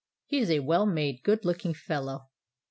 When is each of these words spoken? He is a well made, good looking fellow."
He 0.25 0.39
is 0.39 0.49
a 0.49 0.61
well 0.61 0.87
made, 0.87 1.21
good 1.21 1.45
looking 1.45 1.75
fellow." 1.75 2.29